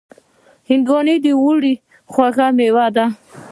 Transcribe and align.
هندوانه 0.69 1.15
د 1.23 1.27
اوړي 1.41 1.73
خوږ 2.13 2.37
مېوه 2.57 2.85
ده. 2.95 3.05